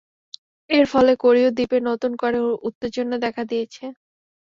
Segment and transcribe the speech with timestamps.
[0.69, 2.37] এর ফলে কোরীয় দ্বীপে নতুন করে
[2.67, 3.83] উত্তেজনা দেখা দিয়েছে।